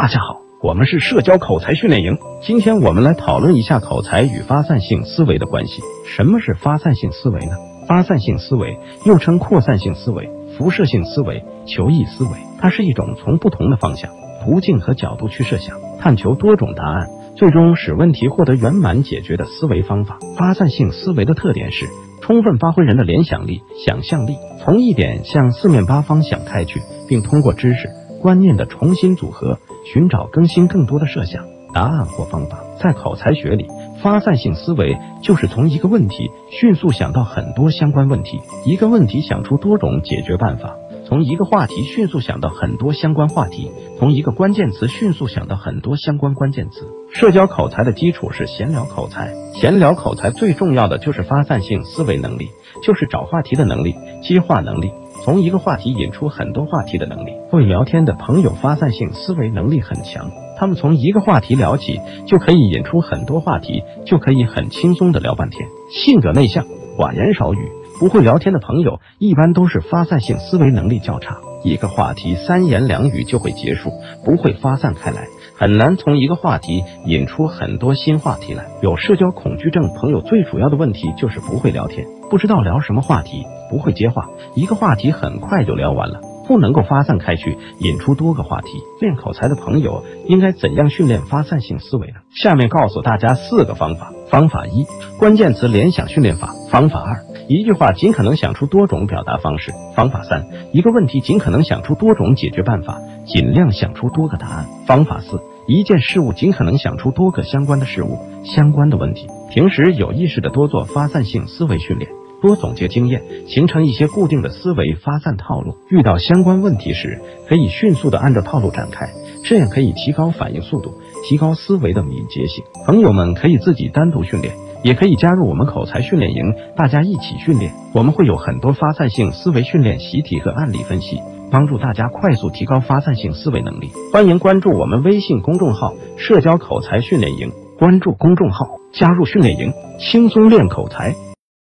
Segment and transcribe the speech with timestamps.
[0.00, 2.16] 大家好，我们是社交口才训练营。
[2.40, 5.82] 今天我们来讨论一下口才与发散性思维的关系。
[6.06, 7.56] 什么是发散性思维呢？
[7.88, 12.30] 发散性思维又称扩散性思维、辐射性思维、求异思维，
[12.60, 14.08] 它是一种从不同的方向、
[14.44, 20.20] 途径和角度去设想，探求多种答案，最终使问题获得圆满解决的思维方法。
[20.36, 21.88] 发散性思维的特点是
[22.22, 27.88] 充分发挥人的联想力、想象力，从一点向四面八方想开去，并通过知识。
[28.20, 32.64] 观念的重新组合，寻找更新更多的设想、答案或方法。
[32.80, 33.66] 在口才学里，
[34.02, 40.76] 发散性思维就是从一个问题迅速想到很多相关问题，一个问题想出多种解决办法；
[41.08, 46.86] 从一个话题迅速想到很多相关话题，从一个关键词迅速想到很多相关关键词。
[47.10, 52.50] 社交口才的基础是闲聊口才，闲聊口才最重要的就是发散性思维能力，
[52.84, 54.92] 就是找话题的能力、接话能力。
[55.28, 65.68] 从一个话题引出很多话题的能力，会聊天的朋友发散性思维能力很强，他们从一个话题聊起就可以引出很多话题，就可以很轻松的聊半天。
[65.92, 66.64] 性格内向、
[66.96, 67.58] 寡言少语、
[68.00, 73.90] 不会聊天的朋友，一般都是发散性思维能力较差，一个话题三言两语就会结束，
[74.24, 75.26] 不会发散开来。
[75.58, 78.64] 很难从一个话题引出很多新话题来。
[78.80, 88.68] 有社交恐惧症朋友最主要的问题就是不会聊天，不知道聊什么话题，不会接话，一个话题很快就聊完了，不能够发散开去，引出多个话题。
[89.00, 92.14] 练口才的朋友应该怎样训练发散性思维呢？
[92.30, 94.12] 下面告诉大家四个方法。
[94.30, 94.86] 方法一：
[95.18, 96.54] 关键词联想训练法。
[96.70, 99.72] 方法二：一句话尽可能想出多种表达方式。
[99.96, 102.98] 方法三：一个问题尽可能想出多种解决办法。
[103.24, 104.66] 尽量想出多个答案。
[104.86, 109.26] 方法四：一件事物尽可能想出多个相关的事物、相关的问题。
[109.50, 112.10] 平时有意识的多做发散性思维训练，
[112.40, 115.74] 多总结经验，形成一些固定的思维发散套路。
[115.88, 119.08] 遇到相关问题时，可以迅速的按照套路展开，
[119.44, 120.94] 这样可以提高反应速度，
[121.28, 122.64] 提高思维的敏捷性。
[122.86, 127.72] 朋友们可以自己单独训练，也可以加入我们口才训练营，大家一起训练。
[127.94, 131.20] 我们会有很多发散性思维训练习题和案例分析。
[131.50, 133.90] 帮助大家快速提高发散性思维能力。
[134.12, 137.50] 欢迎关注我们微信公众号“社交口才训练营”，
[137.80, 141.27] 关注公众号，加入训练营，轻松练口才。